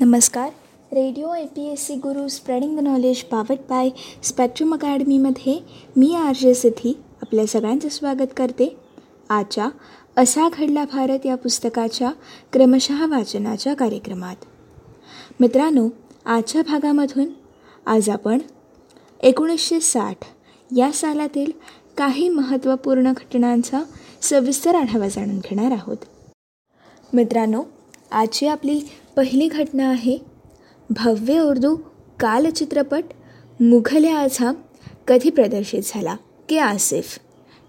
नमस्कार. 0.00 0.50
Radio 0.92 1.32
A 1.34 1.44
P 1.46 1.64
S 1.66 1.86
C 1.86 1.94
Guru 1.94 2.26
spreading 2.28 2.76
the 2.78 2.80
knowledge 2.80 3.22
powered 3.22 3.60
by 3.70 3.88
spectrum 4.22 4.74
अकॅडमीमध्ये 4.74 5.58
मी 5.96 6.14
R 6.14 6.34
J 6.40 6.52
सिथी 6.54 6.92
आपल्या 7.22 7.46
सगळ्यांचं 7.46 7.88
स्वागत 7.88 8.34
करते. 8.36 8.76
आजच्या 9.28 9.68
असा 10.16 10.48
घडला 10.48 10.84
भारत 10.92 11.26
या 11.26 11.34
पुस्तकाच्या 11.34 12.10
क्रमशः 12.52 13.06
वाचनाच्या 13.06 13.74
कार्यक्रमात. 13.74 14.36
मित्रांनो 15.40 15.88
आजच्या 16.24 16.62
भागामधून 16.62 17.26
आज 17.86 18.08
आपण 18.08 18.38
एकोणीसशे 19.22 19.80
साठ 19.80 20.24
या 20.76 20.92
सालातील 20.92 21.50
काही 21.96 22.28
महत्त्वपूर्ण 22.28 23.12
घटनांचा 23.12 23.82
सविस्तर 24.22 24.74
आढावा 24.74 25.08
जाणून 25.08 25.38
घेणार 25.38 25.72
आहोत. 25.72 25.96
मित्रांनो 27.12 27.62
आजची 28.10 28.46
आपली 28.46 28.80
पहिली 29.18 29.48
घटना 29.48 29.88
आहे. 29.88 30.18
भव्य 30.90 31.40
उर्दू 31.40 31.76
काल 32.20 32.50
चित्रपट 32.50 33.04
मुघल 33.60 34.04
आझाम 34.04 34.54
कधी 35.08 35.30
प्रदर्शित 35.30 35.82
झाला? 35.84 36.16
के 36.48 36.58
आसिफ 36.58 37.18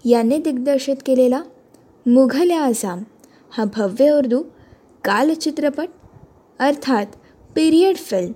यांनी 0.04 0.38
दिग्दर्शित 0.38 0.96
केलेला 1.06 1.42
मुघल 2.06 2.50
आझाम 2.50 3.02
हा 3.50 3.64
भव्य 3.64 4.10
उर्दू 4.10 4.42
काल 5.04 5.34
चित्रपट 5.34 5.88
अर्थात 6.58 7.06
पिरियड 7.54 7.96
फिल्म 7.96 8.32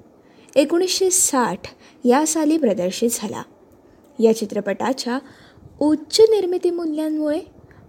एकोणीसशे 0.57 1.11
साठ 1.11 1.61
या 2.05 2.27
साली 2.27 2.59
प्रदर्शित 2.59 3.11
झाला. 3.13 3.43
या 4.19 4.37
चित्रपटाच्या 4.37 5.19
उच्च 5.81 6.21
निर्मिती 6.21 6.71
मूल्यांमुळे 6.71 7.41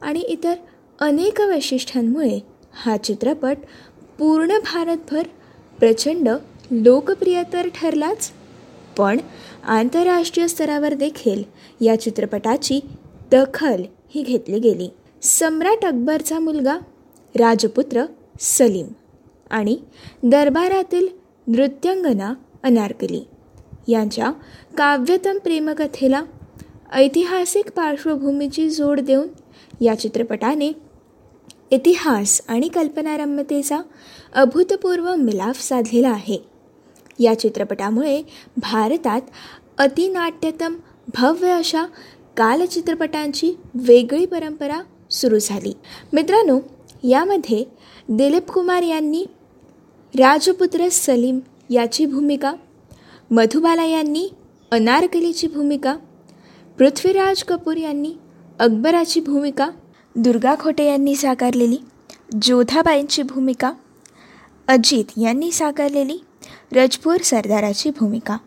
आणि 0.02 0.20
इतर 0.20 0.54
अनेक 1.00 1.42
वैशिष्ट्यांमुळे 1.42 2.40
हा 2.74 2.98
चित्रपट 2.98 3.58
पूर्ण 4.20 4.58
भारतभर 4.58 5.28
प्रचंड 5.80 6.30
लोकप्रिय 6.72 7.44
तर 7.54 7.68
ठरलाच. 7.76 8.32
पण 8.98 9.18
आंतरराष्ट्रीय 9.68 10.48
स्तरावर 10.48 10.94
देखील 10.94 11.44
या 11.82 12.00
चित्रपटाची 12.02 12.80
दखल 13.32 13.84
ही 14.10 14.24
घेतली 14.24 14.60
गेली. 14.60 14.90
सम्राट 15.22 15.86
अकबरचा 15.86 16.40
मुलगा 16.40 16.78
राजपुत्र 17.36 18.04
सलीम 18.40 18.88
आणि 19.50 19.78
दरबारातील 20.24 21.08
नृत्यांगना 21.48 22.34
अनारकली 22.64 23.22
यांच्या 23.88 24.32
काव्यतम 24.78 25.38
प्रेमकथेला 25.38 26.22
ऐतिहासिक 26.94 27.72
पार्श्वभूमीची 27.72 28.70
जोड 28.70 29.00
देऊन 29.00 29.28
या 29.82 30.00
चित्रपटाने 30.00 30.72
इतिहास 31.72 32.42
आणि 32.48 32.68
कल्पनारम्यतेचा 32.68 33.80
अभूतपूर्व 34.34 35.14
मिलाफ 35.16 35.62
साधलेला 35.62 36.10
आहे. 36.10 36.38
या 37.20 37.40
चित्रपटामुळे 37.40 38.22
भारतात 38.58 39.22
अतिनाट्यतम 39.78 40.76
भव्य 41.16 41.52
अशा 41.52 41.86
कालचित्रपटांची 42.38 43.54
वेगळी 43.76 44.26
परंपरा 44.26 44.82
सुरू 45.12 45.40
झाली. 45.40 45.74
मित्रांनो 46.14 46.60
यामध्ये 47.04 47.64
दिलीप 48.10 48.52
कुमार 48.52 48.84
यांनी 48.84 49.24
राजपुत्र 50.14 50.88
सलीम 50.92 51.40
याची 51.70 52.06
भूमिका 52.06 52.54
मधुबाला 53.32 53.84
यांनी 53.84 54.28
अनारकलीची 54.72 55.48
भूमिका 55.48 55.96
पृथ्वीराज 56.78 57.44
कपूर 57.44 57.78
यांनी 57.78 58.14
अकबराची 58.60 59.20
भूमिका 59.20 59.70
दुर्गा 60.16 60.54
खोटे 60.60 60.86
यांनी 60.86 61.16
साकारलेली 61.16 61.78
जोधाबाईंची 62.44 63.22
भूमिका 63.22 63.72
अजित 64.68 65.12
यांनी 65.18 65.52
साकारलेली 65.52 66.18
रजपूर 66.74 67.22
सरदाराची 67.22 67.90
भूमिका 67.90 68.38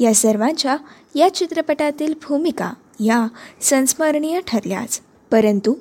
या 0.00 0.14
सर्वांच्या 0.14 0.76
या 1.14 1.34
चित्रपटातील 1.34 2.12
भूमिका 2.22 2.70
या 3.00 3.26
संस्मरणीय 3.60 4.40
ठरल्याच 4.46 5.00
परंतु 5.30 5.74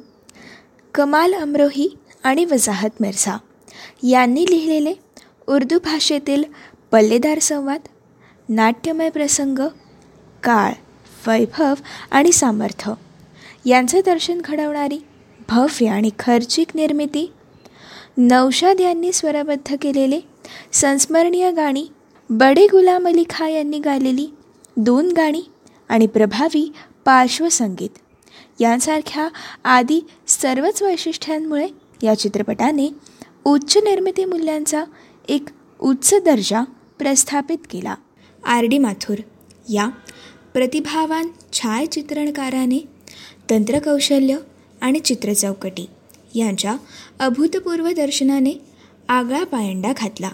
कमाल 0.93 1.33
अमरोही 1.33 1.87
आणि 2.23 2.45
वजाहत 2.45 3.01
मिर्झा 3.01 3.37
यांनी 4.03 4.45
लिहिलेले 4.49 4.93
उर्दू 5.47 5.77
भाषेतील 5.79 6.43
पल्लेदार 6.91 7.39
संवाद 7.39 7.87
नाट्यमय 8.49 9.09
प्रसंग 9.09 9.59
काळ 10.43 10.73
वैभव 11.27 11.73
आणि 12.11 12.31
सामर्थ्य 12.31 12.93
यांचे 13.65 14.01
दर्शन 14.01 14.41
घडवणारी 14.41 14.99
भव्य 15.49 15.87
आणि 15.87 16.09
खर्चिक 16.19 16.67
निर्मिती. 16.75 17.31
नौशाद 18.17 18.81
यांनी 18.81 19.11
स्वरबद्ध 19.13 19.75
केलेले 19.81 20.19
संस्मरणीय 20.73 21.51
गाणी 21.51 21.85
बडे 22.29 22.65
गुलाम 22.67 23.07
अली 23.07 23.23
खा 23.29 23.47
यांनी 23.47 23.79
गायलेली 23.79 24.27
दोन 24.77 25.11
गाणी 25.17 25.41
आणि 25.89 26.07
प्रभावी 26.07 26.71
पार्श्वसंगीत 27.05 27.97
यांसारख्या 28.59 29.27
आदी 29.63 29.99
सर्वच 30.27 30.81
वैशिष्ट्यांमुळे 30.83 31.67
या 32.03 32.13
चित्रपटाने 32.19 32.89
उच्च 33.45 33.77
निर्मिती 33.77 34.25
मूल्यांचा 34.25 34.83
एक 35.29 35.49
उच्च 35.79 36.13
दर्जा 36.25 36.63
प्रस्थापित 36.99 37.57
केला. 37.69 37.95
आर 38.45 38.63
डी 38.63 38.77
माथुर 38.77 39.15
या 39.69 39.87
प्रतिभावान 40.53 41.27
छायाचित्रणकाराने 41.53 42.79
तंत्रकौशल्य 43.49 44.37
आणि 44.81 44.99
चित्रचौकटी 44.99 45.85
यांच्या 46.35 46.77
अभूतपूर्व 47.19 47.91
दर्शनाने 47.91 48.61
आगळा 49.09 49.43
पायंडा 49.43 49.93
घातला. 49.97 50.31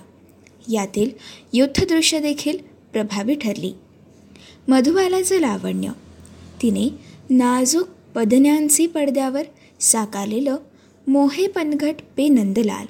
यातील 0.72 1.09
युद्धदृश्य 1.54 2.20
देखील 2.20 2.58
प्रभावी 2.94 3.36
ठरली. 3.36 3.74
मधुबालाचं 4.68 5.40
लावण्य. 5.40 5.90
तिने 6.62 6.90
नाजूक 7.30 7.88
पदन्यांची 8.16 8.88
पडद्यावर 8.88 9.44
साकारलेलं 9.80 10.56
मोहे 11.08 11.48
पनघट 11.48 11.96
पे 12.18 12.28
नंदलाल 12.28 12.86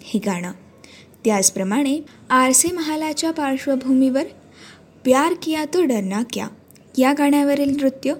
हे 0.00 0.20
गाणं. 0.26 0.52
त्याचप्रमाणे 1.24 2.00
आरसे 2.30 2.68
महालाच्या 2.68 3.30
पार्श्वभूमीवर 3.30 4.24
प्यार 5.04 5.34
किया 5.42 5.64
तो 5.64 5.84
डरना 5.84 6.22
क्या 6.32 6.48
या 6.98 7.12
गाण्यावरील 7.12 7.76
नृत्य. 7.76 8.14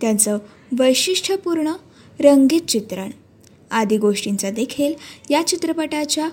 त्यांचं 0.00 0.38
वैशिष्ट्यपूर्ण 0.78 1.72
रंगीत 2.20 2.60
चित्रण. 2.60 3.10
आदी 3.70 3.96
गोष्टींचा 3.96 4.50
देखील 4.50 4.94
या 5.30 5.46
चित्रपटाच्या 5.46 6.28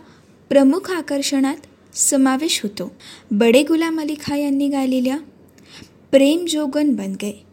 प्रमुख 0.49 0.91
आकर्षणात 0.91 1.55
समावेश 1.93 2.61
होतो. 2.63 2.91
बडे 3.31 3.63
गुलाम 3.63 3.99
अली 3.99 4.15
खा 4.23 4.35
यांनी 4.35 4.67
गायलेल्या 4.67 5.17
प्रेम 6.11 6.45
जोगन 6.45 6.95
बन 6.95 7.13
गए 7.21 7.45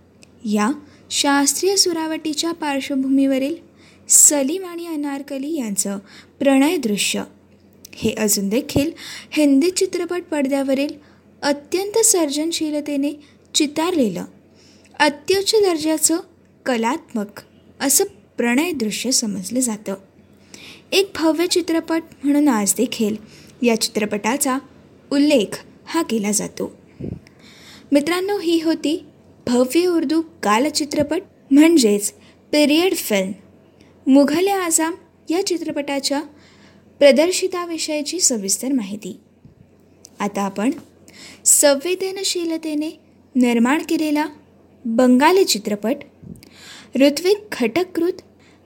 या 0.44 0.70
शास्त्रीय 1.10 1.76
सुरावटीच्या 1.76 2.53
पार्श्वभूमीवरील 2.53 3.56
सलीम 4.09 4.64
आणि 4.64 4.87
अनारकली 4.87 5.58
यांचं 5.58 5.98
प्रणय 6.38 6.76
दृश्य. 6.76 7.22
हे 7.94 8.14
अजून 8.19 8.48
देखील 8.48 8.91
हिंदी 9.31 9.70
चित्रपट 9.70 10.22
पडद्यावरील 10.31 10.88
अत्यंत 11.43 11.98
सर्जनशीलतेने 11.98 13.12
चितारलेलं 13.54 14.25
अत्युच्च 15.00 15.54
दर्जाचं 15.54 16.16
कलात्मक 16.66 17.41
असं 17.81 18.04
प्रणय 18.37 18.73
दृश्य 18.73 19.11
समजलं 19.11 19.61
जातं. 19.61 19.95
एक 20.93 21.11
भव्य 21.15 21.47
चित्रपट 21.47 22.03
म्हणून 22.25 22.49
आज 22.49 22.75
देखील 22.77 23.17
या 23.63 23.81
चित्रपटाचा 23.81 24.59
उल्लेख 25.13 25.65
हा 25.87 26.03
केला 26.03 26.33
जातो. 26.33 26.77
मित्रांनो 27.93 28.39
ही 28.39 28.63
होती 28.63 29.05
भव्य 29.47 29.87
उर्दू 29.87 30.23
कालचित्रपट 30.43 31.23
म्हणजेच 31.51 32.13
पिरियड 32.53 32.95
फिल्म 32.95 33.33
मुघल 34.11 34.49
आझाम 34.49 34.95
या 35.31 35.47
चित्रपटाच्या 35.47 36.23
प्रदर्शिताविषयीची 36.99 38.21
सविस्तर 38.21 38.73
माहिती. 38.73 39.21
आता 40.21 40.43
आपण 40.43 40.71
संवेदनशीलतेने 41.44 43.00
निर्माण 43.35 43.82
केलेला 43.89 44.27
बंगाली 44.85 45.44
चित्रपट 45.44 45.97
ऋत्विक 47.00 47.39
घटककृत 47.61 48.12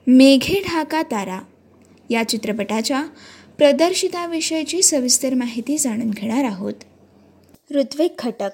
मेघे 0.07 0.61
ढाका 0.67 1.01
तारा 1.03 1.39
या 2.09 2.23
चित्रपटाच्या 2.29 3.03
प्रदर्शिताविषयीची 3.57 4.81
सविस्तर 4.81 5.33
माहिती 5.33 5.77
जाणून 5.77 6.09
घेणार 6.09 6.43
आहोत. 6.43 6.73
ऋत्विक 7.75 8.15
घटक 8.19 8.49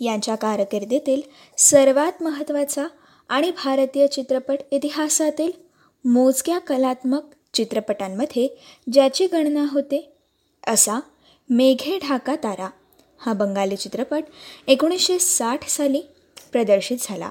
यांच्या 0.00 0.34
कारकिर्दीतील 0.34 1.22
सर्वात 1.58 2.22
महत्त्वाचा 2.22 2.86
आणि 3.28 3.50
भारतीय 3.50 4.06
चित्रपट 4.06 4.58
इतिहासातील 4.70 5.52
मोजक्या 6.04 6.58
कलात्मक 6.58 7.22
चित्रपटांमध्ये 7.54 8.48
ज्याची 8.92 9.26
गणना 9.26 9.64
होते 9.70 10.12
असा 10.66 11.00
मेघे 11.50 11.98
ढाका 11.98 12.34
तारा 12.34 12.70
हा 13.18 13.32
बंगाली 13.32 13.76
चित्रपट 13.76 14.22
एकोणीसशे 14.66 15.18
साठ 15.18 15.68
साली 15.68 16.02
प्रदर्शित 16.52 16.96
झाला. 17.00 17.30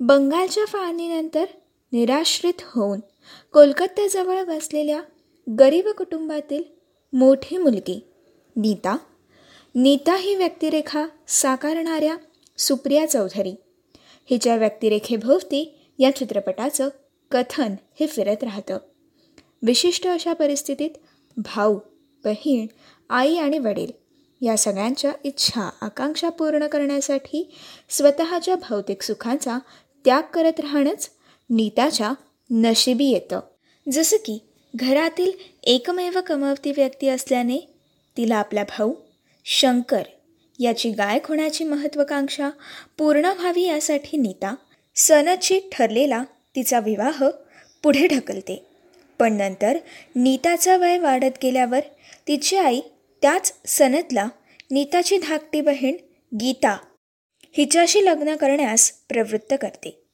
बंगालच्या 0.00 0.64
फाळणीनंतर 0.64 1.44
निराश्रित 1.92 2.62
होऊन 2.62 3.00
कोलकात्याजवळ 3.52 4.40
वसलेल्या 4.40 5.02
गरीब 5.58 5.88
कुटुंबातील 5.88 6.62
मोठी 7.12 7.56
मुलगी 7.56 8.06
नीता. 8.56 8.96
नीता 9.74 10.16
ही 10.16 10.34
व्यक्तिरेखा 10.34 11.06
साकारणाऱ्या 11.28 12.16
सुप्रिया 12.58 13.06
चौधरी. 13.06 13.54
हिच्या 14.30 14.56
व्यक्तिरेखेभोवती 14.56 15.78
या 15.98 16.16
चित्रपटाचं 16.16 16.88
कथन 17.30 17.74
हे 18.00 18.06
फिरत 18.06 18.44
राहतं. 18.44 18.78
विशिष्ट 19.62 20.06
अशा 20.06 20.32
परिस्थितीत 20.32 20.90
भाऊ 21.36 21.78
बहीण 22.24 22.66
आई 23.10 23.36
आणि 23.36 23.58
वडील 23.58 23.92
या 24.40 24.56
सगळ्यांच्या 24.56 25.12
इच्छा 25.24 25.70
आकांक्षा 25.80 26.28
पूर्ण 26.28 26.66
करण्यासाठी 26.66 27.54
स्वतःच्या 27.88 28.56
भौतिक 28.56 29.02
सुखांचा 29.02 29.58
त्याग 30.04 30.22
करत 30.32 30.60
राहणंच 30.60 31.10
नीताच्या 31.50 32.12
नशिबी 32.50 33.04
येतं. 33.04 33.40
जसं 33.92 34.16
की 34.16 34.38
घरातील 34.74 35.32
एकमेव 35.62 36.20
कमावती 36.26 36.70
व्यक्ती 36.70 37.08
असल्याने 37.08 37.58
तिला 38.16 38.36
आपला 38.36 38.62
भाऊ 38.62 38.94
शंकर 39.44 40.02
याची 40.58 40.90
गायक 40.90 41.26
होण्याची 41.28 41.64
महत्त्वाकांक्षा 41.64 42.50
पूर्ण 42.98 43.24
व्हावी 43.24 43.62
यासाठी 43.62 44.16
नीता 44.16 44.54
सनदशी 44.96 45.60
ठरलेला 45.72 46.24
तिचा 46.56 46.80
विवाह 46.80 47.24
पुढे 47.82 48.06
ढकलते. 48.06 48.66
पण 49.18 49.32
नंतर 49.32 49.78
नीताचा 50.16 50.76
वय 50.76 50.98
वाढत 50.98 51.38
गेल्यावर 51.42 51.80
तिची 52.28 52.56
आई 52.56 52.80
त्याच 53.22 53.52
सनदला 53.66 54.28
नीताची 54.70 55.18
धाकटी 55.18 55.60
बहीण 55.60 55.96
गीता 56.40 56.78
हिच्याशी 57.56 58.04
लग्न 58.04 58.36
करण्यास 58.36 58.90
प्रवृत्त 58.90 59.54
करते. 59.62 60.05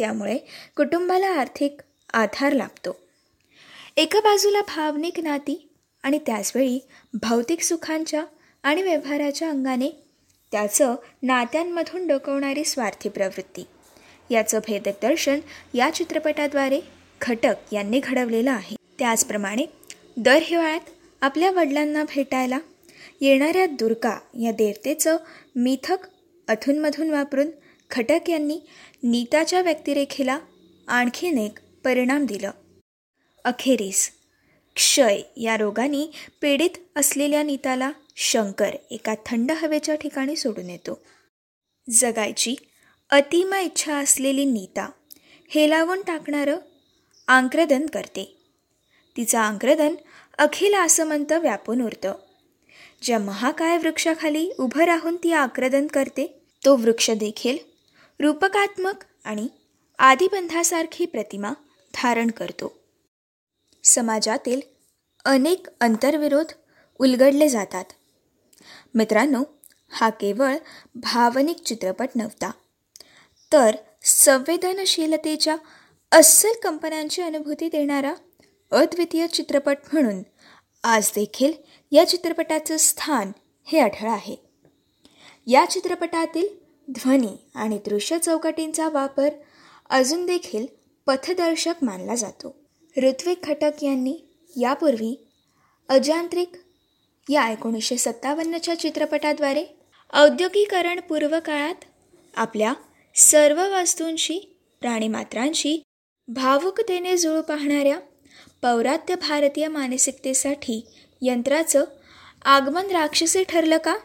त्यामुळे 0.00 0.36
कुटुंबाला 0.76 1.26
आर्थिक 1.26 1.80
आधार 2.12 2.52
लाभतो. 2.52 2.96
एका 3.96 4.20
बाजूला 4.20 4.60
भावनिक 4.60 5.20
नाती 5.20 5.68
आणि 6.02 6.18
त्याचवेळी 6.18 6.78
भौतिक 7.14 7.62
सुखांच्या 7.62 8.24
आणि 8.62 8.82
व्यवहाराच्या 8.82 9.50
अंगाने 9.50 9.90
त्याचं 10.52 10.94
नात्यांमधून 11.22 12.06
डोकवणारी 12.06 12.64
स्वार्थी 12.64 13.08
प्रवृत्ती. 13.08 13.64
याचं 14.30 14.58
भेदक 14.58 15.02
दर्शन 15.02 15.40
या 15.74 15.90
चित्रपटाद्वारे 15.94 16.80
घटक 17.20 17.54
यांनी 17.72 18.00
घडवलेलं 18.04 18.50
आहे. 18.50 18.76
त्याचप्रमाणे 18.98 19.66
दर 20.16 20.38
हिवाळ्यात 20.42 20.90
आपल्या 21.20 21.50
वडिलांना 21.50 22.04
भेटायला 22.04 22.58
येणाऱ्या 23.20 23.66
दुर्गा 23.66 24.18
या 24.42 24.52
देवतेचं 24.52 25.16
मिथक 25.56 25.98
अधूनमधून 26.48 27.10
वापरून 27.10 27.50
खटक 27.90 28.30
यांनी 28.30 28.60
नीताच्या 29.02 29.62
व्यक्तिरेखेला 29.62 30.38
आणखीन 30.88 31.38
एक 31.38 31.58
परिणाम 31.84 32.26
दिलं. 32.26 32.50
अखेरीस 33.44 34.10
क्षय 34.74 35.20
या 35.36 35.56
रोगाने 35.56 36.10
पीडित 36.40 36.70
असलेल्या 36.96 37.42
नीताला 37.42 37.90
शंकर 38.16 38.70
एका 38.90 39.14
थंड 39.26 39.50
हवेच्या 39.50 39.94
ठिकाणी 39.94 40.36
सोडून 40.36 40.70
येतो. 40.70 40.98
जगायची 41.90 42.54
अतिम 43.10 43.54
इच्छा 43.54 43.96
असलेली 43.96 44.44
नीता 44.44 44.90
हेलावून 45.48 46.02
टाकणारं 46.02 46.56
आंक्रदन 47.28 47.86
करते. 47.86 48.36
तिचं 49.16 49.38
आंक्रदन 49.38 49.94
अखिल 50.38 50.74
आसमंत 50.74 51.32
व्यापून 51.32 51.82
उरतं. 51.82 52.14
ज्या 53.02 53.18
महाकाय 53.18 53.78
वृक्षाखाली 53.78 54.50
उभं 54.58 54.84
राहून 54.84 55.16
ती 55.16 55.32
आक्रदन 55.32 55.86
करते 55.86 56.42
तो 56.64 56.76
वृक्ष 56.76 57.10
देखील 57.10 57.69
रूपकात्मक 58.20 59.04
आणि 59.24 59.48
आदिबंधासारखी 59.98 61.06
प्रतिमा 61.06 61.52
धारण 61.94 62.30
करतो. 62.30 62.78
समाजातील 63.84 64.60
अनेक 65.24 65.66
अंतर्विरोध 65.80 66.52
उलगडले 66.98 67.48
जातात. 67.48 67.84
मित्रांनो 68.94 69.42
हा 69.90 70.10
केवळ 70.10 70.56
भावनिक 70.94 71.62
चित्रपट 71.62 72.08
नव्हता 72.16 72.50
तर 73.52 73.76
संवेदनशीलतेच्या 74.02 75.56
अस्सल 76.12 76.52
कंपन्यांची 76.62 77.22
अनुभूती 77.22 77.68
देणारा 77.68 78.14
अद्वितीय 78.72 79.26
चित्रपट 79.26 79.76
म्हणून 79.92 80.22
आज 80.84 81.10
देखील 81.14 81.52
या 81.90 82.08
चित्रपटाचं 82.08 82.76
स्थान 82.76 83.32
हे 83.64 83.80
आढळ 83.80 84.08
आहे. 84.08 84.36
या 85.46 85.64
चित्रपटातील 85.70 86.59
ध्वनी 86.90 87.36
आणि 87.54 87.78
दृश्य 87.78 88.18
चौकटींचा 88.18 88.88
वापर 88.88 89.28
अजून 89.90 90.26
देखील 90.26 90.66
पथदर्शक 91.06 91.74
मानला 91.82 92.14
जातो. 92.14 92.56
ऋत्विक 92.96 93.42
खटक 93.42 93.84
यांनी 93.84 94.18
यापूर्वी 94.56 95.26
अजांत्रिक 95.88 96.52
या 97.28 97.50
एकोणीसशे 97.50 97.96
सत्तावन्नच्या 97.96 98.78
चित्रपटाद्वारे 98.78 99.64
औद्योगिकरण 100.12 101.00
पूर्व 101.00 101.38
काळात 101.44 101.74
आपल्या 102.36 102.72
सर्व 103.16 103.80
वस्तूंशी 103.80 104.38
प्राणीमात्रांशी 104.80 105.82
भावुकतेने 106.28 107.16
जुळू 107.16 107.42
पाहणाऱ्या 107.42 107.98
पौरात्य 108.62 109.14
भारतीय 109.14 109.68
मानसिकतेसाठी 109.68 110.86
यंत्राचं 111.22 111.84
आगमन 112.44 112.86
राक्षसी 112.86 113.44
ठरलं 113.44 113.76
का? 113.76 113.96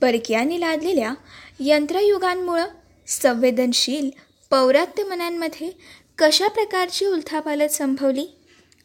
परकीयांनी 0.00 0.60
लादलेल्या 0.60 1.14
यंत्रयुगांमुळं 1.60 2.66
संवेदनशील 3.06 4.10
पौरात्य 4.50 5.04
मनांमध्ये 5.04 5.70
कशा 6.18 6.48
प्रकारची 6.48 7.06
उलथापालत 7.06 7.68
संभवली? 7.68 8.26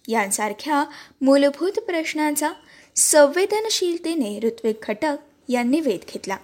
यांसारख्या 0.07 0.85
मूलभूत 1.21 1.71
प्रश्नांचा 1.71 2.51
संवेदनशीलतेने 2.95 4.39
ऋत्विक 4.39 4.79
घटक 4.87 5.15
यांनी 5.49 5.79
वेध 5.79 5.99
घेतला. 6.09 6.37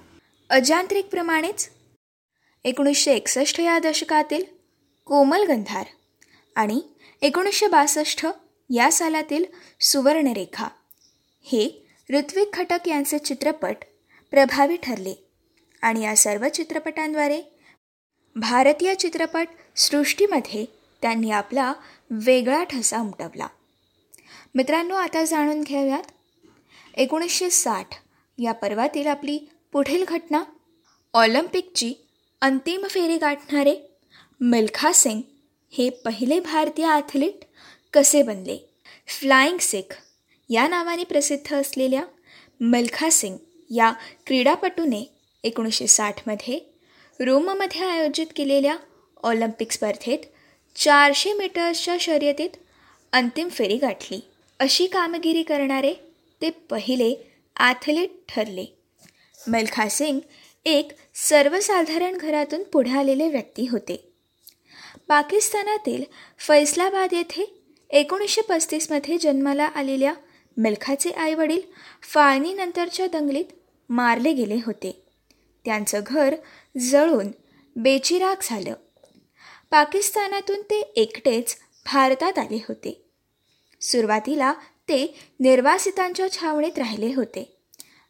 अजांत्रिकप्रमाणेच 0.50 1.70
एकोणीसशे 2.64 3.14
एकसष्ट 3.14 3.60
या 3.60 3.80
दशकातील 3.80 4.44
कोमल 5.06 5.44
गंधार 5.48 5.86
आणि 6.56 6.82
एकोणीसशे 7.22 7.68
बासष्ट 7.68 8.26
या 8.70 8.92
सालातील 8.92 9.46
सुवर्णरेखा 9.82 10.68
हे 11.44 11.86
ऋत्विक 12.10 12.54
खटक 12.54 12.88
यांचे 12.88 13.18
चित्रपट 13.18 13.76
प्रभावी 14.32 14.78
ठरले. 14.84 15.25
आणि 15.86 16.04
या 16.04 16.16
सर्व 16.16 16.48
चित्रपटांद्वारे 16.50 17.42
भारतीय 18.36 18.96
चित्रपट 18.96 19.48
सृष्टीमध्ये 19.76 20.66
त्यांनी 21.02 21.32
आपला 21.32 21.74
वेगळा 22.10 22.64
ठसा 22.64 23.00
उमटवला. 23.00 23.48
मित्रांनो 24.56 24.96
आता 24.96 25.26
जाणून 25.26 25.62
घेऊयात. 25.64 26.04
एकोणीसशे 26.98 27.50
साठ 27.50 27.88
या 28.38 28.52
पर्वातील 28.52 29.08
आपली 29.08 29.40
पुढील 29.72 30.06
घटना. 30.08 30.44
ऑलिम्पिकची 31.14 31.94
अंतिम 32.42 32.88
फेरी 32.88 33.18
गाठणारे 33.18 33.76
मिल्खा 34.42 34.92
सिंग 34.92 35.22
हे 35.72 35.90
पहिले 35.90 36.40
भारतीय 36.40 36.86
ॲथलीट 36.86 37.46
कसे 37.94 38.24
बनले? 38.24 38.70
फ्लाइंग 39.08 39.58
सिख 39.58 40.02
या 40.50 40.68
नावाने 40.68 41.04
प्रसिद्ध 41.04 41.56
असलेल्या 41.56 42.04
मिल्खा 42.60 43.10
सिंग 43.10 43.38
या 43.70 43.94
क्रीडापटूने 44.28 45.15
एकोणीसशे 45.46 45.88
साठमध्ये 45.88 46.60
रोममध्ये 47.20 47.82
आयोजित 47.86 48.28
केलेल्या 48.36 48.76
ऑलिम्पिक 49.24 49.72
स्पर्धेत 49.72 50.20
चारशे 50.76 51.34
मीटर्सच्या 51.34 51.98
शर्यतीत 52.00 52.50
अंतिम 53.14 53.50
फेरी 53.50 53.78
गाठली. 53.78 54.20
अशी 54.60 54.86
कामगिरी 54.86 55.44
करणारे 55.44 55.94
ते 56.42 56.50
पहिले 56.50 57.14
ॲथलीट 57.56 58.10
ठरले. 58.30 58.66
मिल्खा 59.48 59.88
सिंग 59.90 60.20
एक 60.66 60.92
सर्वसाधारण 61.16 62.18
घरातून 62.18 62.64
पुढे 62.64 62.92
आलेले 62.92 63.30
व्यक्ती 63.30 63.68
होते. 63.68 64.12
पाकिस्तानातील 65.08 66.04
फैसलाबाद 66.40 67.14
येथे 67.14 67.46
एकोणीसशे 67.90 68.42
पस्तीसमध्ये 68.42 69.18
जन्माला 69.18 69.66
आलेल्या 69.66 70.14
मिल्खाचे 70.58 71.10
आईवडील 71.10 71.62
फाळणीनंतरच्या 72.04 73.08
दंगलीत 73.08 73.46
मारले 73.90 74.34
गेले 74.34 74.56
होते. 74.56 75.05
त्यांचं 75.66 76.02
घर 76.06 76.36
जळून 76.78 77.28
बेचिराग 77.76 78.36
झालं. 78.42 78.74
पाकिस्तानातून 79.72 80.62
ते 80.62 80.80
एकटेच 80.80 81.58
भारतात 81.86 82.40
आले 82.40 82.66
होते. 82.68 83.02
सुरुवातीला 83.82 84.54
ते 84.90 85.20
निर्वासितांच्या 85.40 86.32
छावणीत 86.32 86.78
राहिले 86.78 87.14
होते 87.14 87.58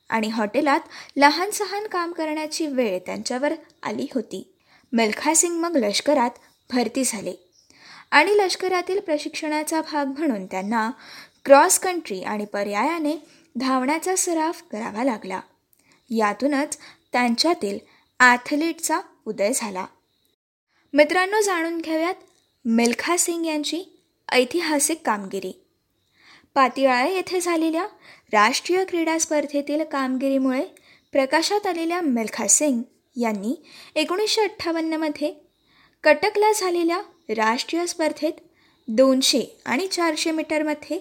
आणि 0.09 0.27
हॉटेलात 0.27 0.79
लहान 1.17 1.49
सहान 1.49 1.87
काम 1.87 2.11
करण्याची 2.11 2.67
वेळ 2.67 2.99
त्यांच्यावर 3.05 3.53
आली 3.83 4.07
होती. 4.13 4.55
मिल्खा 4.93 5.33
सिंग 5.33 5.53
मग 5.53 5.75
लष्करात 5.75 6.29
भरती 6.73 7.03
झाले 7.03 7.33
आणि 8.11 8.31
लष्करातील 8.31 8.99
प्रशिक्षणाचा 8.99 9.81
भाग 9.81 10.05
म्हणून 10.05 10.45
त्यांना 10.45 10.91
क्रॉस 11.45 11.79
कंट्री 11.79 12.21
आणि 12.21 12.45
पर्यायाने 12.45 13.15
धावण्याचा 13.55 14.15
सराव 14.15 14.51
करावा 14.71 15.03
लागला. 15.03 15.39
यातूनच 16.09 16.77
त्यांच्यातील 17.15 17.77
ॲथलीटचा 18.19 18.99
उदय 19.25 19.51
झाला. 19.55 19.85
मित्रांनो 20.93 21.39
जाणून 21.41 21.77
घेऊयात 21.77 22.15
मिल्खा 22.65 23.15
सिंग 23.17 23.45
यांची 23.45 23.81
ऐतिहासिक 24.31 25.01
कामगिरी. 25.05 25.51
पातियाळा 26.55 27.05
येथे 27.07 27.39
झालेल्या 27.41 27.85
राष्ट्रीय 28.33 28.83
क्रीडा 28.83 29.17
स्पर्धेतील 29.17 29.83
कामगिरीमुळे 29.83 30.63
प्रकाशात 31.13 31.67
आलेल्या 31.67 32.01
मिल्खा 32.01 32.47
सिंग 32.47 32.81
यांनी 33.15 33.55
एकोणीसशे 33.95 34.41
अठ्ठावन्नमध्ये 34.41 35.33
कटकला 36.03 36.51
झालेल्या 36.51 37.01
राष्ट्रीय 37.35 37.85
स्पर्धेत 37.85 38.41
दोनशे 38.87 39.43
आणि 39.65 39.87
चारशे 39.87 40.31
मीटरमध्ये 40.31 40.99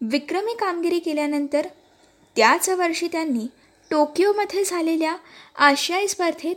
विक्रमी 0.00 0.54
कामगिरी 0.54 0.98
केल्यानंतर 0.98 1.66
त्याच 2.36 2.68
वर्षी 2.68 3.08
त्यांनी 3.08 3.46
टोकियोमध्ये 3.94 4.64
झालेल्या 4.64 5.16
आशियाई 5.56 6.06
स्पर्धेत 6.08 6.54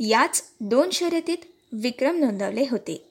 याच 0.00 0.42
दोन 0.60 0.90
शर्यतीत 0.90 1.36
विक्रम 1.72 2.16
नोंदवले 2.16 2.66
होते. 2.70 3.10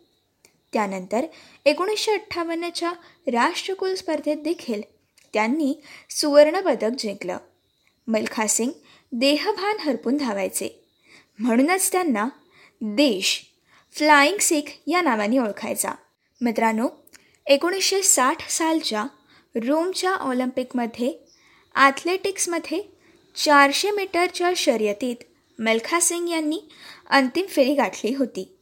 त्यानंतर 0.73 1.25
एकोणीसशे 1.65 2.11
अठ्ठावन्नच्या 2.11 2.91
राष्ट्रकुल 3.27 3.95
स्पर्धेत 3.95 4.38
देखील 4.38 4.81
त्यांनी 5.33 5.73
सुवर्णपदक 6.09 6.89
जिंकलं. 6.99 7.38
मलखा 8.07 8.47
सिंग 8.47 8.71
देहभान 9.11 9.77
हरपून 9.79 10.17
धावायचे. 10.17 10.85
म्हणूनच 11.39 11.91
त्यांना 11.91 12.27
देश 12.81 13.45
फ्लाईंग 13.91 14.38
सिख 14.38 14.61
या 14.88 15.01
नावाने 15.01 15.38
ओळखायचा. 15.38 15.91
मित्रांनो 16.41 16.88
एकोणीसशे 17.45 18.01
साठ 18.01 18.49
सालच्या 18.49 19.05
रोमच्या 19.55 20.11
ऑलिम्पिकमध्ये 20.11 21.13
ॲथलेटिक्समध्ये 21.75 22.98
चारशे 23.43 23.91
मीटरच्या 23.91 24.51
शर्यतीत 24.55 25.15
मिल्खा 25.60 26.00
सिंग 26.00 26.29
यांनी 26.29 26.62
अंतिम 27.10 27.46
फेरी 27.46 27.74
गाठली 27.74 28.15
होती. 28.15 28.58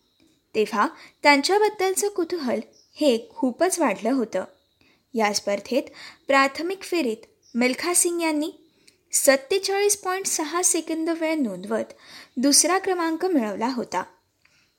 तेव्हा 0.55 0.87
त्यांच्याबद्दलचं 1.23 2.07
कुतूहल 2.07 2.59
हे 2.95 3.29
खूपच 3.35 3.79
वाढलं 3.79 4.11
होतं. 4.11 4.43
या 5.13 5.33
स्पर्धेत 5.33 5.83
प्राथमिक 6.27 6.83
फेरीत 6.83 7.17
मिल्खा 7.55 7.93
सिंग 7.93 8.21
यांनी 8.21 8.51
सत्तेचाळीस 9.13 9.97
पॉईंट 9.97 10.25
सहा 10.25 10.61
सेकंद 10.63 11.09
वेळ 11.09 11.35
नोंदवत 11.35 11.93
दुसरा 12.37 12.77
क्रमांक 12.77 13.25
मिळवला 13.25 13.67
होता. 13.67 14.03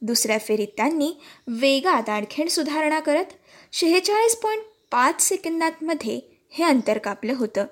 दुसऱ्या 0.02 0.38
फेरीत 0.38 0.68
त्यांनी 0.76 1.14
वेगात 1.46 2.08
आणखीण 2.08 2.48
सुधारणा 2.48 3.00
करत 3.00 3.32
शेहेचाळीस 3.72 4.36
पॉईंट 4.36 4.62
पाच 4.90 5.22
सेकंदांमध्ये 5.22 6.20
हे 6.50 6.64
अंतर 6.64 6.98
कापलं 6.98 7.34
होतं. 7.36 7.66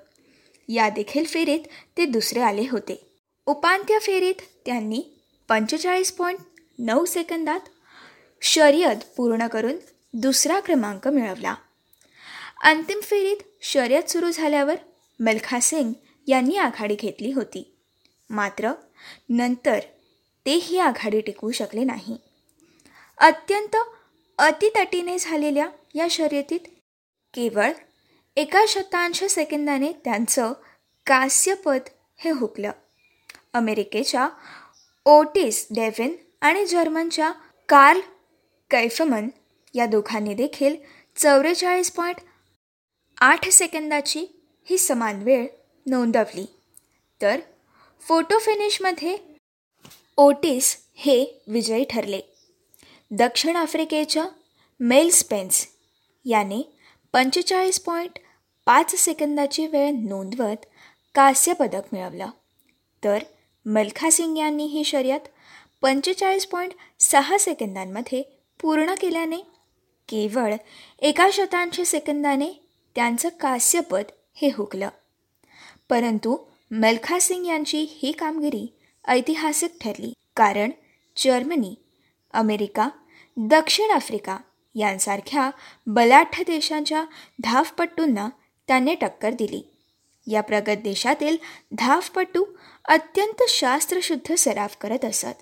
या 0.68 0.88
देखील 0.88 1.24
फेरीत 1.24 1.60
ते 1.96 2.04
दुसरे 2.04 2.40
आले 2.40 2.68
होते. 2.70 3.10
उपांत्य 3.46 3.98
फेरीत 3.98 4.34
त्यांनी 4.66 5.02
पंचेचाळीस 5.48 6.12
पॉईंट 6.12 6.38
नऊ 6.78 7.04
सेकंदात 7.04 7.60
शर्यत 8.42 8.96
पूर्ण 9.16 9.46
करून 9.46 9.76
दुसरा 10.14 10.60
क्रमांक 10.60 11.08
मिळवला. 11.08 11.54
अंतिम 12.62 13.00
फेरीत 13.02 13.36
शर्यत 13.62 14.10
सुरू 14.10 14.30
झाल्यावर 14.30 14.74
मल्खा 15.20 15.60
सिंग 15.60 15.92
यांनी 16.26 16.56
आघाडी 16.56 16.94
घेतली 16.94 17.32
होती. 17.32 17.76
मात्र 18.30 18.72
नंतर 19.28 19.78
ते 20.46 20.54
ही 20.54 20.78
आघाडी 20.78 21.20
टिकवू 21.20 21.50
शकले 21.50 21.84
नाही. 21.84 22.16
अत्यंत 23.18 23.76
अतितटीने 24.38 25.18
झालेल्या 25.18 25.68
या 25.94 26.06
शर्यतीत 26.10 26.60
केवळ 27.34 27.72
एका 28.36 28.64
शतांश 28.68 29.24
सेकंदाने 29.24 29.92
त्यांचं 30.04 30.52
कास्यपद 31.06 31.88
हे 32.16 32.30
हुकलं. 32.30 32.70
अमेरिकेच्या 33.52 34.28
ओटिस 35.04 35.66
डेव्हिन 35.70 36.16
आणि 36.40 36.66
जर्मनच्या 36.66 37.30
कार्ल 37.68 38.00
कैफमन 38.70 39.28
या 39.74 39.86
दोघांनी 39.86 40.34
देखील 40.34 40.76
चौवेचाळीस 41.16 41.90
पॉईंट 41.90 42.16
आठ 43.20 43.48
सेकंदाची 43.48 44.26
ही 44.64 44.78
समान 44.78 45.22
वेळ 45.22 45.46
नोंदवली. 45.86 46.46
तर 47.22 47.40
फोटो 48.00 48.38
फिनिशमध्ये 48.38 49.16
ओटिस 50.16 50.76
हे 50.94 51.42
विजयी 51.48 51.84
ठरले. 51.84 52.20
दक्षिण 53.10 53.56
आफ्रिकेच्या 53.56 54.24
मेल 54.80 55.10
स्पेन्स 55.10 55.66
याने 56.24 56.62
पंचेचाळीस 57.12 57.80
पॉईंट 57.80 58.18
पाच 58.66 58.94
सेकंदाची 58.94 59.66
वेळ 59.66 59.90
नोंदवत 59.90 60.66
कांस्य 61.14 61.52
पदक 61.52 61.82
मिळवलं. 61.92 62.28
तर 63.04 63.18
मलखा 63.66 64.10
सिंग 64.10 64.38
यांनी 64.38 64.64
ही 64.64 64.84
शर्यत 64.84 65.20
पंचेचाळीस 65.82 66.46
पॉईंट 66.46 66.72
सहा 67.00 67.38
सेकंदांमध्ये 67.38 68.22
पूर्ण 68.60 68.94
केल्याने 69.00 69.36
केवळ 70.08 70.54
एका 70.98 71.28
शतांश 71.32 71.80
सेकंदाने 71.80 72.52
त्यांचं 72.94 73.28
कास्यपद 73.28 74.04
हे 74.34 74.48
हुकलं. 74.54 74.88
परंतु 75.88 76.36
मलखा 76.70 77.18
सिंग 77.18 77.46
यांची 77.46 77.86
ही 77.90 78.12
कामगिरी 78.12 78.66
ऐतिहासिक 79.08 79.70
ठरली 79.80 80.12
कारण 80.36 80.70
जर्मनी 81.16 81.74
अमेरिका 82.32 82.88
दक्षिण 83.36 83.90
आफ्रिका 83.90 84.38
यांसारख्या 84.74 85.50
बलाढ्य 85.86 86.42
देशांच्या 86.42 87.04
धावपट्टूंना 87.42 88.28
त्याने 88.68 88.94
टक्कर 88.94 89.30
दिली. 89.30 89.62
या 90.26 90.40
प्रगत 90.40 90.78
देशातील 90.78 91.36
धावपटू 91.72 92.44
अत्यंत 92.84 93.42
शास्त्रशुद्ध 93.48 94.34
सराव 94.34 94.68
करत 94.80 95.04
असत. 95.04 95.36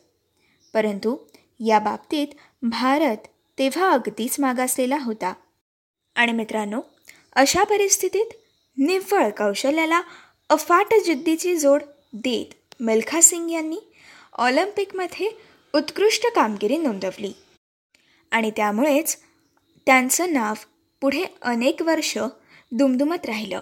परंतु 0.74 1.16
या 1.66 1.78
बाबतीत 1.78 2.26
भारत 2.62 3.16
तेव्हा 3.58 3.90
अगदीच 3.90 4.40
मागासलेला 4.40 4.98
होता. 4.98 5.34
आणि 6.14 6.32
मित्रांनो 6.32 6.80
अशा 7.36 7.64
परिस्थितीत 7.64 8.26
निव्वळ 8.78 9.30
कौशल्याला 9.30 10.02
अफाट 10.48 10.86
जिद्दीची 11.04 11.56
जोड 11.56 11.82
देत 12.12 12.74
मिल्खा 12.80 13.20
सिंग 13.20 13.50
यांनी 13.50 13.78
ऑलिम्पिकमध्ये 14.32 15.30
उत्कृष्ट 15.74 16.26
कामगिरी 16.34 16.76
नोंदवली. 16.76 17.32
आणि 18.30 18.50
त्यामुळेच 18.50 19.16
त्यांचं 19.86 20.32
नाव 20.32 20.54
पुढे 21.00 21.24
अनेक 21.42 21.82
वर्ष 21.82 22.18
दुमदुमत 22.72 23.26
राहिलं. 23.26 23.60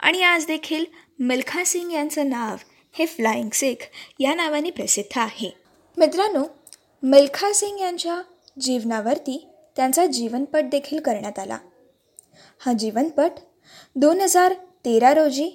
आणि 0.00 0.22
आज 0.22 0.46
देखील 0.46 0.84
मिल्खा 1.18 1.64
सिंग 1.64 1.92
यांचं 1.92 2.28
नाव 2.28 2.56
हे 2.92 3.06
फ्लाइंग 3.06 3.48
सिख 3.52 3.74
या 4.18 4.34
नावाने 4.34 4.70
प्रसिद्ध 4.70 5.18
आहे. 5.18 5.54
मित्रांनो 5.96 6.44
मिल्खा 7.02 7.52
सिंग 7.52 7.80
यांच्या 7.80 8.22
जीवनावरती 8.60 9.48
त्यांचा 9.76 10.06
जीवनपट 10.06 10.62
देखील 10.64 11.00
करण्यात 11.00 11.38
आला. 11.38 11.58
हा 12.58 12.72
जीवनपट 12.72 13.30
दोन 13.96 14.20
हजार 14.20 14.54
तेरा 14.84 15.14
रोजी 15.14 15.50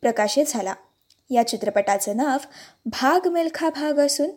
प्रकाशित 0.00 0.44
झाला. 0.48 0.74
या 1.30 1.48
चित्रपटाचं 1.48 2.16
नाव 2.16 2.38
भाग 2.86 3.28
मिल्खा 3.28 3.70
भाग 3.70 3.98
असून 3.98 4.30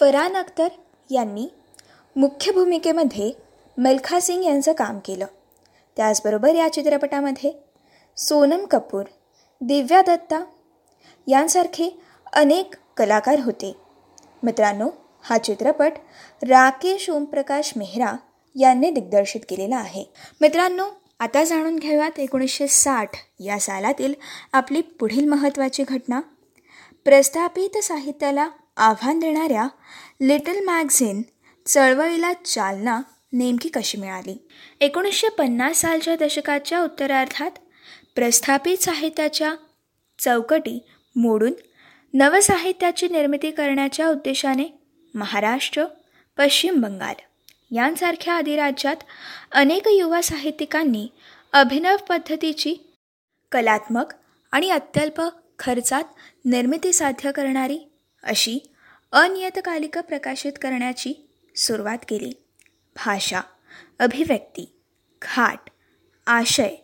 फरान 0.00 0.36
अख्तर 0.36 0.68
यांनी 1.10 1.48
मुख्य 2.16 2.52
भूमिकेमध्ये 2.52 3.32
मिल्खा 3.78 4.20
सिंग 4.20 4.44
यांचं 4.44 4.72
काम 4.72 4.98
केलं. 4.98 5.26
त्याचबरोबर 5.96 6.54
या 6.54 6.72
चित्रपटामध्ये 6.72 7.52
सोनम 8.16 8.64
कपूर 8.64 9.04
दिव्या 9.60 10.00
दत्ता 10.00 10.40
यांसारखे 11.26 12.00
अनेक 12.32 12.74
कलाकार 12.96 13.40
होते. 13.40 13.76
मित्रांनो 14.42 14.88
हा 15.22 15.38
चित्रपट 15.38 15.92
राकेश 16.42 17.10
ओमप्रकाश 17.10 17.72
मेहरा 17.76 18.12
यांनी 18.56 18.90
दिग्दर्शित 18.90 19.40
केलेला 19.48 19.76
आहे. 19.76 20.04
मित्रांनो 20.40 20.84
आता 21.20 21.44
जाणून 21.44 21.76
घेऊयात 21.76 22.18
एकोणीसशे 22.18 22.66
साठ 22.66 23.08
या 23.40 23.58
सालातील 23.58 24.14
आपली 24.52 24.80
पुढील 24.80 25.28
महत्त्वाची 25.28 25.84
घटना. 25.88 26.20
प्रस्थापित 27.04 27.78
साहित्याला 27.78 28.48
आव्हान 28.76 29.18
देणाऱ्या 29.18 29.68
लिटल 30.20 30.64
मॅगझिन 30.64 31.22
चळवळीला 31.66 32.32
चालना 32.32 33.00
नेमकी 33.32 33.68
कशी 33.68 33.98
मिळाली? 33.98 34.46
एकोणीसशे 34.80 35.28
पन्नास 35.28 35.76
सालच्या 35.76 36.16
दशकाच्या 36.16 36.82
उत्तरार्धात 36.82 37.50
प्रस्थापित 38.14 38.78
साहित्याच्या 38.78 39.54
चौकटी 40.18 40.78
मोडून 41.16 41.52
नवसाहित्याची 42.14 43.08
निर्मिती 43.08 43.50
करण्याच्या 43.50 44.08
उद्देशाने 44.08 44.64
महाराष्ट्र 45.14 45.84
पश्चिम 46.38 46.80
बंगाल 46.80 47.14
यांसारख्या 47.74 48.36
अधिराज्यात 48.36 48.96
अनेक 49.52 49.88
युवा 49.88 50.22
साहित्यिकांनी 50.22 51.08
अभिनव 51.52 51.96
पद्धतीची 52.08 52.74
कलात्मक 53.52 54.14
आणि 54.52 54.70
अत्यल्प 54.70 55.22
खर्चात 55.58 56.04
निर्मिती 56.44 56.92
साध्य 56.92 57.32
करणारी 57.32 57.78
अशी 58.24 58.58
अनियतकालिका 59.12 60.00
प्रकाशित 60.00 60.52
करण्याची 60.62 61.28
सुरुवात 61.56 61.98
केली. 62.08 62.32
भाषा 62.96 63.40
अभिव्यक्ती 63.98 64.72
घाट 65.22 65.70
आशय 66.26 66.74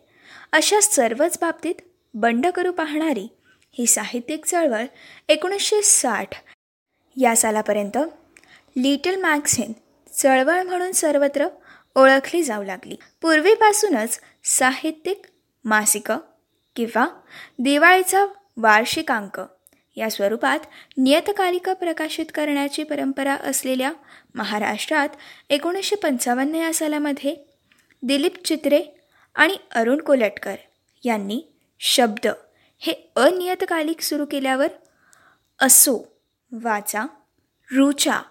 अशा 0.51 0.81
सर्वच 0.81 1.37
बाबतीत 1.41 1.75
बंड 2.13 2.47
करू 2.47 2.71
पाहणारी 2.71 3.27
ही 3.71 3.87
साहित्यिक 3.87 4.45
चळवळ 4.45 4.85
एकोणीसशे 5.29 5.81
साठ 5.81 6.35
या 7.17 7.35
सालापर्यंत 7.35 7.97
लिटल 8.77 9.21
मॅक्झिन 9.21 9.73
चळवळ 10.13 10.61
म्हणून 10.61 10.91
सर्वत्र 10.91 11.47
ओळखली 11.95 12.43
जाऊ 12.43 12.63
लागली. 12.63 12.95
पूर्वीपासूनच 13.21 14.19
साहित्यिक 14.43 15.21
मासिकं 15.65 16.17
किंवा 16.75 17.07
दिवाळीचा 17.59 18.25
वार्षिकांक 18.57 19.41
या 19.95 20.09
स्वरूपात 20.09 20.59
नियतकालिका 20.97 21.73
प्रकाशित 21.73 22.25
करण्याची 22.33 22.83
परंपरा 22.83 23.33
असलेल्या 23.33 23.91
महाराष्ट्रात 24.35 25.09
एकोणीसशे 25.49 25.95
पंचावन्न 25.95 26.55
या 26.55 26.73
सालामध्ये 26.73 27.35
दिलीप 28.03 28.43
चित्रे 28.45 28.83
आणि 29.35 29.57
अरुण 29.71 30.01
कोलटकर 30.01 30.55
यांनी 31.03 31.41
शब्द 31.79 32.27
हे 32.79 33.11
अनियतकालिक 33.15 34.01
सुरू 34.01 34.25
केल्यावर 34.25 34.67
असो 35.59 36.19
वाचा 36.51 37.05
रुचा 37.71 38.21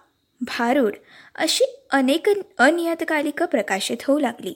भारूड 0.41 0.93
अशी 1.35 1.63
अनेक 1.91 2.29
अनियतकालिकं 2.57 3.45
प्रकाशित 3.45 3.97
होऊ 4.07 4.19
लागली. 4.19 4.53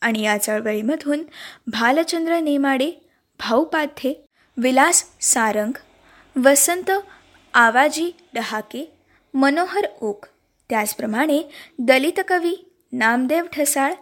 आणि 0.00 0.22
या 0.22 0.36
चळवळीमधून 0.38 1.22
भालचंद्र 1.66 2.40
नेमाडे 2.40 2.90
भाऊपाध्ये 3.40 4.14
विलास 4.56 5.04
सारंग 5.20 5.72
वसंत 6.44 6.90
आवाजी 7.54 8.12
डहाके 8.34 8.92
मनोहर 9.34 9.86
ओक 10.00 10.26
त्याचप्रमाणे 10.70 11.42
दलित 11.78 12.20
कवी 12.28 12.70
नामदेव 12.92 13.44
ठसाळ 13.52 13.92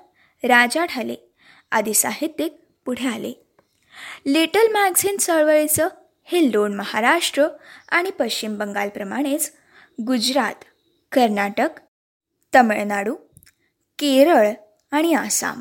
राजा 0.45 0.85
ढाले 0.85 1.15
आदी 1.71 1.95
साहित्यिक 1.95 2.57
पुढे 2.85 3.09
आले. 3.09 3.33
लिटल 4.27 4.73
मॅगझिन 4.73 5.17
चळवळीचं 5.17 5.89
हे 6.25 6.53
लोण 6.53 6.75
महाराष्ट्र 6.75 7.47
आणि 7.89 8.11
पश्चिम 8.11 8.59
बंगालप्रमाणेच 8.59 9.53
गुजरात 10.07 10.65
कर्नाटक 11.13 11.69
तमिळनाडू 12.55 13.15
केरळ 13.99 14.51
आणि 14.91 15.15
आसाम 15.15 15.61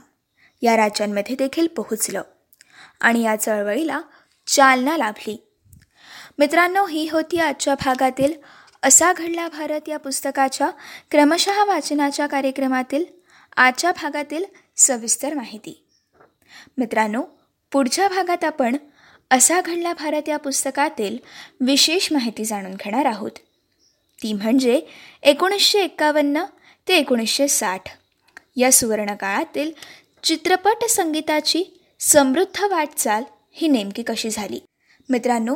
या 0.61 0.77
राज्यांमध्ये 0.77 1.35
देखील 1.35 1.67
पोहोचलं 1.67 2.21
आणि 3.01 3.23
या 3.23 3.35
चळवळीला 3.35 4.01
चालना 4.47 4.97
लाभली. 4.97 5.41
मित्रांनो 6.37 6.85
ही 6.85 7.07
होती 7.07 7.39
आजच्या 7.39 7.75
भागातील 7.75 8.33
असा 8.83 9.13
घडला 9.13 9.47
भारत 9.47 9.89
या 9.89 9.99
पुस्तकाच्या 9.99 10.69
क्रमशः 11.11 11.63
वाचनाच्या 11.63 12.27
कार्यक्रमातील 12.27 13.05
आजच्या 13.57 13.91
भागातील 13.91 14.45
सविस्तर 14.75 15.33
माहिती. 15.33 15.85
मित्रांनो 16.77 17.23
पुढच्या 17.71 18.07
भागात 18.07 18.43
आपण 18.43 18.77
असा 19.31 19.61
घडला 19.61 19.93
भारत 19.93 20.29
या 20.29 20.37
पुस्तकातील 20.37 21.17
विशेष 21.61 22.11
माहिती 22.11 22.45
जाणून 22.45 22.73
घेणार 22.73 23.05
आहोत. 23.05 23.31
ती 24.23 24.33
म्हणजे 24.33 24.81
एकोणीसशे 25.23 25.81
एक्कावन्न 25.81 26.43
ते 26.87 26.97
एकोणीसशे 26.97 27.47
साठ 27.47 27.81
या 28.55 28.71
सुवर्णकाळातील 28.71 29.71
चित्रपट 30.23 30.85
संगीताची 30.89 31.81
समृद्ध 31.99 32.63
वाटचाल 32.63 33.23
ही 33.51 33.67
नेमकी 33.67 34.03
कशी 34.03 34.29
झाली? 34.29 34.59
मित्रांनो 35.09 35.55